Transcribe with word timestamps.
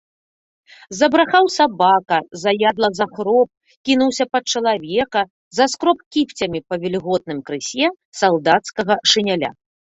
Забрахаў 0.99 1.45
сабака, 1.57 2.19
заядла 2.43 2.89
захроп, 3.01 3.49
кінуўся 3.91 4.25
пад 4.37 4.43
чалавека, 4.57 5.21
заскроб 5.61 5.97
кіпцямі 6.19 6.59
па 6.71 6.75
вільготным 6.87 7.39
крысе 7.53 7.85
салдацкага 8.25 8.95
шыняля. 9.15 9.51